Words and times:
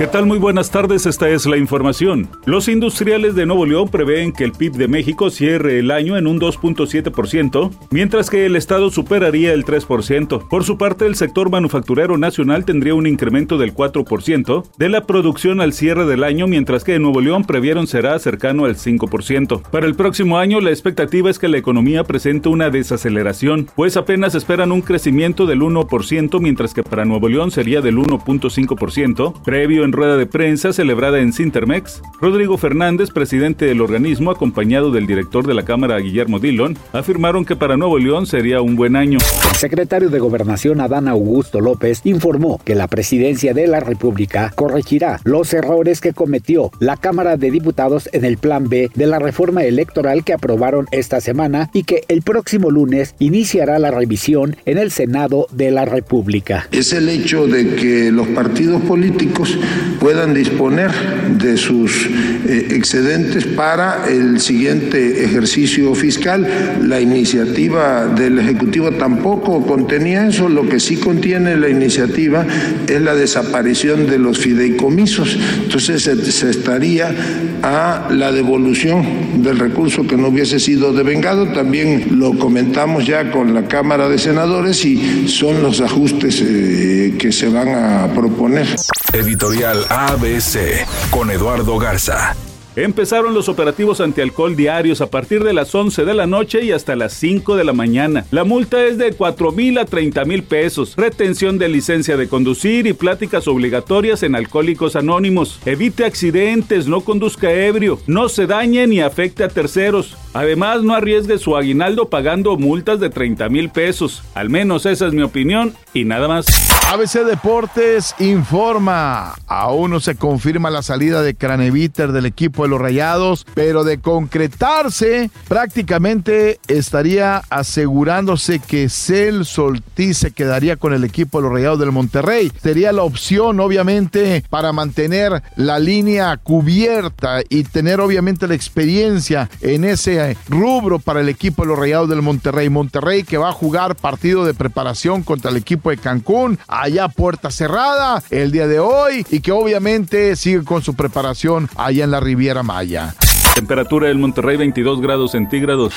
¿Qué 0.00 0.06
tal? 0.06 0.24
Muy 0.24 0.38
buenas 0.38 0.70
tardes, 0.70 1.04
esta 1.04 1.28
es 1.28 1.44
la 1.44 1.58
información. 1.58 2.30
Los 2.46 2.68
industriales 2.68 3.34
de 3.34 3.44
Nuevo 3.44 3.66
León 3.66 3.90
prevén 3.90 4.32
que 4.32 4.44
el 4.44 4.52
PIB 4.52 4.72
de 4.72 4.88
México 4.88 5.28
cierre 5.28 5.78
el 5.78 5.90
año 5.90 6.16
en 6.16 6.26
un 6.26 6.40
2.7%, 6.40 7.70
mientras 7.90 8.30
que 8.30 8.46
el 8.46 8.56
Estado 8.56 8.88
superaría 8.88 9.52
el 9.52 9.66
3%. 9.66 10.48
Por 10.48 10.64
su 10.64 10.78
parte, 10.78 11.04
el 11.04 11.16
sector 11.16 11.50
manufacturero 11.50 12.16
nacional 12.16 12.64
tendría 12.64 12.94
un 12.94 13.06
incremento 13.06 13.58
del 13.58 13.74
4% 13.74 14.64
de 14.78 14.88
la 14.88 15.04
producción 15.06 15.60
al 15.60 15.74
cierre 15.74 16.06
del 16.06 16.24
año, 16.24 16.46
mientras 16.46 16.82
que 16.82 16.94
en 16.94 17.02
Nuevo 17.02 17.20
León 17.20 17.44
previeron 17.44 17.86
será 17.86 18.18
cercano 18.18 18.64
al 18.64 18.76
5%. 18.76 19.60
Para 19.70 19.84
el 19.84 19.96
próximo 19.96 20.38
año, 20.38 20.62
la 20.62 20.70
expectativa 20.70 21.28
es 21.28 21.38
que 21.38 21.48
la 21.48 21.58
economía 21.58 22.04
presente 22.04 22.48
una 22.48 22.70
desaceleración, 22.70 23.68
pues 23.76 23.98
apenas 23.98 24.34
esperan 24.34 24.72
un 24.72 24.80
crecimiento 24.80 25.44
del 25.44 25.60
1%, 25.60 26.40
mientras 26.40 26.72
que 26.72 26.82
para 26.82 27.04
Nuevo 27.04 27.28
León 27.28 27.50
sería 27.50 27.82
del 27.82 27.98
1.5%, 27.98 29.42
previo 29.42 29.84
en 29.84 29.89
rueda 29.92 30.16
de 30.16 30.26
prensa 30.26 30.72
celebrada 30.72 31.20
en 31.20 31.32
Sintermex, 31.32 32.02
Rodrigo 32.20 32.58
Fernández, 32.58 33.10
presidente 33.10 33.64
del 33.64 33.80
organismo, 33.80 34.30
acompañado 34.30 34.90
del 34.90 35.06
director 35.06 35.46
de 35.46 35.54
la 35.54 35.64
Cámara, 35.64 35.98
Guillermo 35.98 36.38
Dillon, 36.38 36.76
afirmaron 36.92 37.44
que 37.44 37.56
para 37.56 37.76
Nuevo 37.76 37.98
León 37.98 38.26
sería 38.26 38.60
un 38.60 38.76
buen 38.76 38.96
año. 38.96 39.18
El 39.50 39.56
secretario 39.56 40.10
de 40.10 40.18
Gobernación, 40.18 40.80
Adán 40.80 41.08
Augusto 41.08 41.60
López, 41.60 42.00
informó 42.04 42.60
que 42.64 42.74
la 42.74 42.88
presidencia 42.88 43.54
de 43.54 43.66
la 43.66 43.80
República 43.80 44.52
corregirá 44.54 45.20
los 45.24 45.52
errores 45.52 46.00
que 46.00 46.12
cometió 46.12 46.70
la 46.78 46.96
Cámara 46.96 47.36
de 47.36 47.50
Diputados 47.50 48.08
en 48.12 48.24
el 48.24 48.38
Plan 48.38 48.68
B 48.68 48.90
de 48.94 49.06
la 49.06 49.18
reforma 49.18 49.64
electoral 49.64 50.24
que 50.24 50.32
aprobaron 50.32 50.86
esta 50.90 51.20
semana 51.20 51.70
y 51.72 51.84
que 51.84 52.04
el 52.08 52.22
próximo 52.22 52.70
lunes 52.70 53.14
iniciará 53.18 53.78
la 53.78 53.90
revisión 53.90 54.56
en 54.64 54.78
el 54.78 54.90
Senado 54.90 55.46
de 55.52 55.70
la 55.70 55.84
República. 55.84 56.68
Es 56.72 56.92
el 56.92 57.08
hecho 57.08 57.46
de 57.46 57.74
que 57.74 58.10
los 58.12 58.28
partidos 58.28 58.82
políticos 58.82 59.58
puedan 59.98 60.34
disponer 60.34 60.90
de 61.38 61.56
sus 61.56 62.06
eh, 62.06 62.68
excedentes 62.70 63.44
para 63.44 64.08
el 64.08 64.40
siguiente 64.40 65.24
ejercicio 65.24 65.94
fiscal. 65.94 66.46
La 66.82 67.00
iniciativa 67.00 68.06
del 68.06 68.38
Ejecutivo 68.38 68.92
tampoco 68.92 69.66
contenía 69.66 70.26
eso, 70.26 70.48
lo 70.48 70.68
que 70.68 70.80
sí 70.80 70.96
contiene 70.96 71.56
la 71.56 71.68
iniciativa 71.68 72.46
es 72.86 73.00
la 73.00 73.14
desaparición 73.14 74.06
de 74.06 74.18
los 74.18 74.38
fideicomisos. 74.38 75.38
Entonces 75.62 76.02
se, 76.02 76.50
estaría 76.50 77.14
a 77.62 78.08
la 78.10 78.32
devolución 78.32 79.42
del 79.42 79.58
recurso 79.58 80.06
que 80.06 80.16
no 80.16 80.28
hubiese 80.28 80.58
sido 80.58 80.92
devengado. 80.92 81.48
También 81.48 82.18
lo 82.18 82.38
comentamos 82.38 83.06
ya 83.06 83.30
con 83.30 83.54
la 83.54 83.68
Cámara 83.68 84.08
de 84.08 84.18
Senadores 84.18 84.84
y 84.84 85.28
son 85.28 85.62
los 85.62 85.80
ajustes 85.80 86.42
eh, 86.44 87.14
que 87.18 87.32
se 87.32 87.48
van 87.48 87.68
a 87.68 88.08
proponer. 88.14 88.66
Editorial 89.12 89.69
ABC 89.88 90.86
con 91.10 91.30
Eduardo 91.30 91.78
Garza. 91.78 92.34
Empezaron 92.76 93.34
los 93.34 93.48
operativos 93.48 94.00
antialcohol 94.00 94.54
diarios 94.54 95.00
a 95.00 95.10
partir 95.10 95.42
de 95.42 95.52
las 95.52 95.74
11 95.74 96.04
de 96.04 96.14
la 96.14 96.26
noche 96.26 96.64
y 96.64 96.70
hasta 96.70 96.94
las 96.94 97.12
5 97.14 97.56
de 97.56 97.64
la 97.64 97.72
mañana. 97.72 98.26
La 98.30 98.44
multa 98.44 98.84
es 98.84 98.96
de 98.96 99.12
4 99.12 99.50
mil 99.50 99.76
a 99.78 99.84
30 99.84 100.24
mil 100.24 100.44
pesos, 100.44 100.94
retención 100.96 101.58
de 101.58 101.68
licencia 101.68 102.16
de 102.16 102.28
conducir 102.28 102.86
y 102.86 102.92
pláticas 102.92 103.48
obligatorias 103.48 104.22
en 104.22 104.36
Alcohólicos 104.36 104.94
Anónimos. 104.94 105.58
Evite 105.66 106.04
accidentes, 106.04 106.86
no 106.86 107.00
conduzca 107.00 107.50
ebrio, 107.50 107.98
no 108.06 108.28
se 108.28 108.46
dañe 108.46 108.86
ni 108.86 109.00
afecte 109.00 109.42
a 109.42 109.48
terceros. 109.48 110.16
Además, 110.32 110.84
no 110.84 110.94
arriesgue 110.94 111.38
su 111.38 111.56
aguinaldo 111.56 112.08
pagando 112.08 112.56
multas 112.56 113.00
de 113.00 113.10
30 113.10 113.48
mil 113.48 113.70
pesos. 113.70 114.22
Al 114.34 114.48
menos 114.48 114.86
esa 114.86 115.08
es 115.08 115.12
mi 115.12 115.22
opinión 115.22 115.74
y 115.92 116.04
nada 116.04 116.28
más. 116.28 116.46
ABC 116.92 117.24
Deportes 117.24 118.14
informa. 118.18 119.34
Aún 119.46 119.92
no 119.92 120.00
se 120.00 120.16
confirma 120.16 120.70
la 120.70 120.82
salida 120.82 121.22
de 121.22 121.34
Craneviter 121.34 122.12
del 122.12 122.26
equipo 122.26 122.59
de 122.64 122.70
los 122.70 122.80
Rayados, 122.80 123.46
pero 123.54 123.84
de 123.84 123.98
concretarse, 123.98 125.30
prácticamente 125.48 126.60
estaría 126.68 127.42
asegurándose 127.50 128.58
que 128.58 128.88
Cel 128.88 129.44
Soltí 129.44 130.14
se 130.14 130.32
quedaría 130.32 130.76
con 130.76 130.92
el 130.92 131.04
equipo 131.04 131.38
de 131.38 131.44
los 131.44 131.52
Rayados 131.52 131.80
del 131.80 131.92
Monterrey. 131.92 132.52
Sería 132.62 132.92
la 132.92 133.02
opción, 133.02 133.60
obviamente, 133.60 134.44
para 134.50 134.72
mantener 134.72 135.42
la 135.56 135.78
línea 135.78 136.36
cubierta 136.36 137.40
y 137.48 137.64
tener, 137.64 138.00
obviamente, 138.00 138.48
la 138.48 138.54
experiencia 138.54 139.48
en 139.60 139.84
ese 139.84 140.36
rubro 140.48 140.98
para 140.98 141.20
el 141.20 141.28
equipo 141.28 141.62
de 141.62 141.68
los 141.68 141.78
Rayados 141.78 142.08
del 142.08 142.22
Monterrey. 142.22 142.68
Monterrey 142.68 143.22
que 143.22 143.38
va 143.38 143.50
a 143.50 143.52
jugar 143.52 143.96
partido 143.96 144.44
de 144.44 144.54
preparación 144.54 145.22
contra 145.22 145.50
el 145.50 145.56
equipo 145.56 145.90
de 145.90 145.98
Cancún 145.98 146.58
allá 146.68 147.08
puerta 147.08 147.50
cerrada 147.50 148.22
el 148.30 148.52
día 148.52 148.66
de 148.66 148.80
hoy 148.80 149.26
y 149.30 149.40
que 149.40 149.52
obviamente 149.52 150.36
sigue 150.36 150.64
con 150.64 150.82
su 150.82 150.94
preparación 150.94 151.68
allá 151.76 152.04
en 152.04 152.10
la 152.10 152.20
Riviera 152.20 152.49
Maya. 152.62 153.14
Temperatura 153.54 154.08
del 154.08 154.18
Monterrey 154.18 154.56
22 154.56 155.00
grados 155.00 155.32
centígrados. 155.32 155.94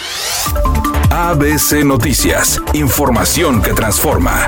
ABC 1.09 1.83
Noticias, 1.83 2.61
información 2.73 3.61
que 3.61 3.73
transforma. 3.73 4.47